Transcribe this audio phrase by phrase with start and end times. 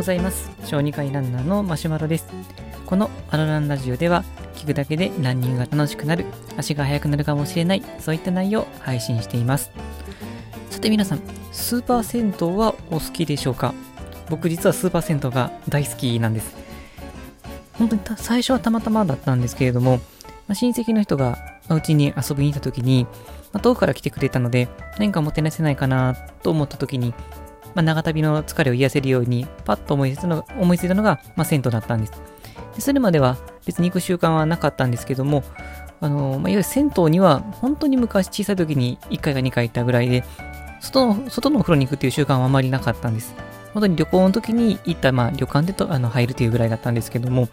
[0.00, 0.50] ございます。
[0.64, 2.26] 小児科医ランナーのマシュマロです。
[2.86, 4.24] このマロランラジオでは、
[4.54, 6.24] 聞くだけでランニングが楽しくなる、
[6.56, 9.70] 足が速くなるかもしれない、そういった内容を配信しています。
[10.70, 11.20] さて皆さん、
[11.52, 13.74] スーパー銭湯はお好きでしょうか？
[14.30, 16.56] 僕実はスーパー銭湯が大好きなんです。
[17.74, 21.36] 本当に最初はたまたまだったんですけれども、まあ、親戚の人が
[21.68, 23.04] うちに遊びに行った時に、
[23.52, 27.12] まあ、遠くから来てくれたので、何かもてなせないかなと思った時に、
[27.74, 32.12] まあ、長旅の疲れを癒せるように、パッと思いついたのが思いついたのが、まあ、銭湯だったんです
[32.76, 32.80] で。
[32.80, 33.36] それまでは
[33.66, 35.42] 別に行く習慣はなかったんですけども、
[36.00, 40.24] あのまあ、いわゆる銭湯には本当に昔小さい時に1回か2回行ったぐらいで、
[40.80, 43.34] 外の外のお風呂に行くっていう習慣はあまりなかったんです。
[43.74, 47.48] 本当に旅行の時に行った、まあ、旅館でとあの入るというぐらいだったんですけども、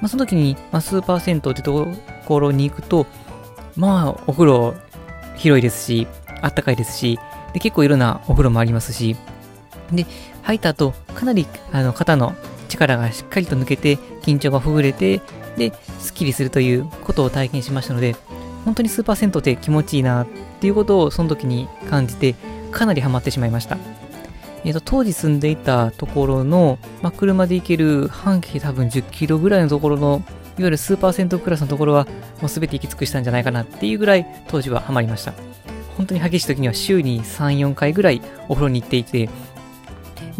[0.00, 1.86] まあ、その時に、まあ、スーパー銭湯ってと
[2.24, 3.06] ころに行くと、
[3.76, 4.74] まあ、お風呂
[5.36, 6.06] 広いですし、
[6.40, 7.18] あったかいですし、
[7.52, 9.16] で結構いろんなお風呂もありますし、
[9.92, 10.06] で、
[10.42, 12.34] 入った後、かなりあの肩の
[12.68, 15.20] 力がしっかりと抜けて、緊張がほぐれて、
[15.56, 18.14] で、スッキリするということを体験しましたので、
[18.64, 20.26] 本当にスーパー銭湯って気持ちいいなっ
[20.60, 22.34] ていうことをその時に感じて、
[22.70, 23.78] かなりハマってしまいました。
[24.64, 30.22] えーと、当時住んでいたところの、まあ、車で行ける半径多分10キロぐらいのところの、
[30.58, 32.06] いわゆるスーパー銭湯クラスのところは、
[32.40, 35.32] もうすべて行き尽くしたんじゃないかなっていうぐらい、当時はハマりました。
[36.00, 39.28] 本当に激しい時には週に3、4回ぐらいお風呂に行っていて、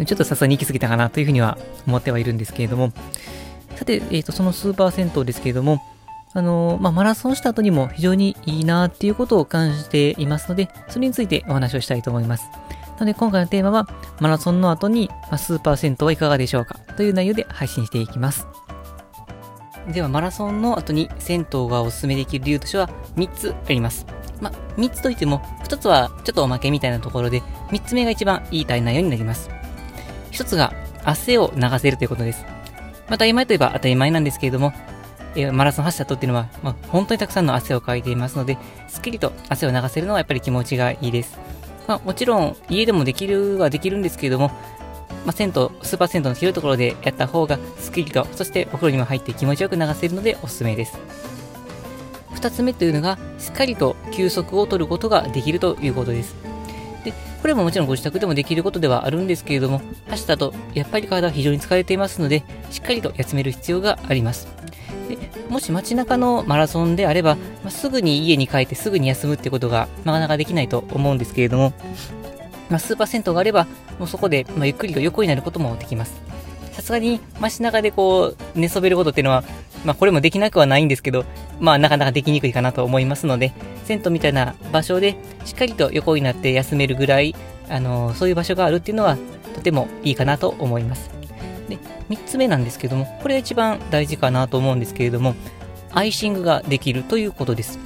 [0.03, 2.91] ちょっとさすがに行き過ぎたかなというふうには思ってはいるんですけれども、
[3.75, 5.79] さて、えーと、そのスーパー銭湯ですけれども、
[6.33, 12.49] あのー、まあ、マラソンした後にも非常にいいなっていうことを感じていますので、それについてお話をしたいと思います。
[12.95, 13.87] なので今回のテーマは、
[14.19, 16.79] マラソンの後に、まあ、スーパー銭湯はいかがでしょうか？
[16.97, 18.47] という内容で配信していきます。
[19.93, 24.07] では、マラソンの後に銭湯がおすすめできる理由としては3つあります。
[24.41, 29.49] ま、3つといっても、1つはちょっとおまけみたいなところで、3つ目が一番いい体内容になります。
[30.31, 30.73] 1つが
[31.05, 32.43] 汗を流せるということです。
[33.05, 34.73] ま、当たり前といえば当たり前なんですけれども、
[35.35, 38.57] えー、マラソン走った後っていうのは、ま、本当にたくさんの汗をかいていますので、
[38.87, 41.37] すっきりと汗を流せるのはやっぱり気持ちがいいです。
[41.87, 44.49] まあ、もちろん家でもできるはできるんですけれども、
[45.25, 50.97] まあ、銭湯、スーパー銭湯の広いところでやった方がすっきりと、そしてお風呂にも入って気持ちよく流せるのでおすすめです。
[52.41, 56.35] 2つ目というのが、しっかりと休息を取ることができるということです。
[57.03, 64.47] で、これももちろんご自宅でもできることではあるんですけれども、走った後、やっぱり体は非常に疲れていますので、しっかりと休める必要があります。
[65.07, 65.17] で
[65.49, 71.73] もし街中のマラソンであれば、まあ、すぐに家に帰ってすぐに休むってことがなかなかできないと思うんですけれども、
[72.69, 73.67] まあ、スーパー銭湯があれば、
[73.99, 76.21] もうそこで、まあ、ゆっくりと横になることもできます。
[76.71, 79.43] さすがに街中でこう寝そべることっていうのは、
[79.83, 81.25] まあ、これもできなくはないんですけど、
[81.61, 83.53] まあ、なかなかできにくいかなと思いますので、
[83.85, 87.35] 銭湯みたいな場所でしっかりと横になって休めるぐらい、
[87.69, 89.17] あの、そういう場所があるっていうのは
[89.53, 91.11] とてもいいかなと思います。
[91.69, 91.77] で、
[92.09, 95.35] 3つ目なんですけども、これが一番大事かなと思うんですけれども、
[95.93, 97.79] アイシングができるということです。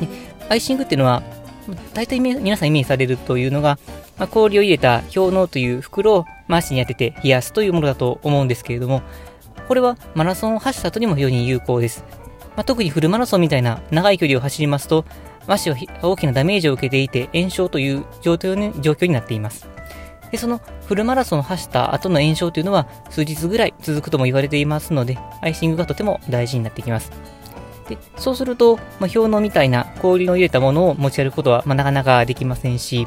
[0.00, 0.08] で
[0.48, 1.22] アイシングっていうのは、
[1.94, 3.78] 大体皆さんイメージされるというのが、
[4.18, 9.02] まあ、氷を入れた氷嚢という袋を足に当てて冷やすというものだと思うんですけれども、
[9.68, 12.04] これはマラソンを走った後にも非常に有効です。
[12.58, 15.04] まあ、特にフルマラソンみたいな長い距離を走りますと、
[15.46, 19.68] 足は大きなダメージを受けていて炎症という状況に状況になっています。
[20.32, 27.12] で、そのフルマラソンを走った後の炎症というのは数日ぐらい続くとも言われていますので、アイシングがとても大事になってきます。
[27.88, 33.06] でそうすると、まあ、氷のみたいな氷の入れたものを持ち歩くことは、まあ、なかなかできませんし、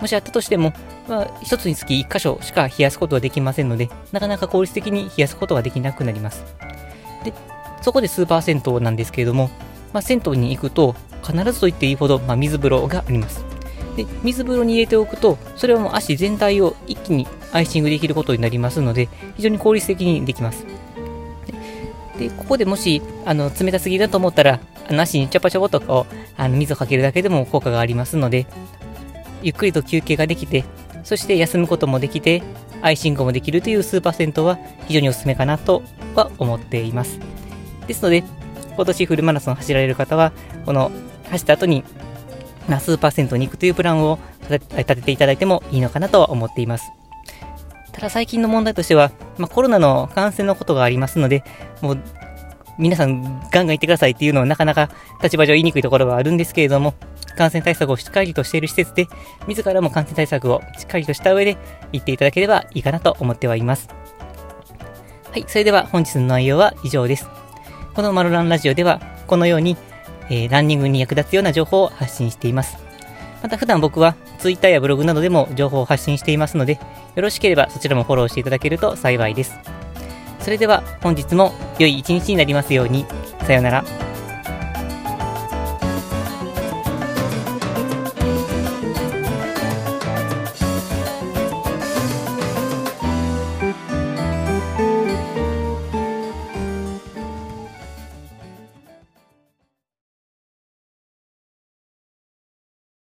[0.00, 0.72] もしあったとしても、
[1.08, 6.44] まあ、一つにつき一箇所しか冷やすことはできませんので、なかなか効率的に冷やすことができなくなります。
[7.24, 7.32] で、
[7.82, 9.50] そこでスーパー銭湯なんですけれども、
[9.92, 10.94] まあ、銭湯に行くと、
[11.24, 13.44] 必ずと言っていいほど、まあ、水風呂があります。
[13.96, 20.64] で、水風呂に入れておくと、それはもう足全体を一気にアイシングできることになりますので、非常に効率的にできます。
[22.18, 28.46] で、ここでもし、あの、冷たすぎだと思ったら、あの足にちょぱちょぽとこう、あの、水をかけるだけでも効果がありますので、
[29.42, 30.64] ゆっくりと休憩ができて、
[31.04, 32.42] そして休むこともできて、
[32.80, 35.82] アイシングもできるというスーパー銭湯は非常におすすめかなと
[36.14, 37.18] は思っています。
[37.92, 38.24] ですので、
[38.74, 40.32] 今年フルマラソン走られる方は、
[40.64, 40.90] この
[41.30, 41.84] 走った後に、
[42.68, 44.18] まあ、スパー銭湯に行くというプランを
[44.48, 46.90] 立てていただいてもいいのかなとは思っています。
[47.92, 51.44] ただ最近の問題としては、まあ、コロナの感染のことがありますので、
[51.82, 51.98] もう
[52.78, 54.88] 皆さんガンガン行ってくださいっていうのはなかなか
[55.22, 56.94] 立場上言いにくいところはあるんですけれども、
[57.36, 59.08] 感染対策をしっかりとしている施設で、
[59.46, 61.58] 自らも感染対策をしっかりとした上で
[61.92, 63.88] 行っていただければいいかなと思ってはいます。
[65.30, 67.41] はい、それでは本日の内容は以上です。
[67.94, 69.76] このマロランラジオでは、このように、
[70.30, 72.78] えー、ランニングに役立つような情報を発信しています。
[73.42, 76.80] また普段僕は Twitter やブログなどでも情報を発信していますので、
[77.14, 79.58] よろしければそちらもフォローしていただけると幸いです。
[80.40, 83.04] それでは本日も良い一日になりますように。
[83.42, 84.11] さようなら。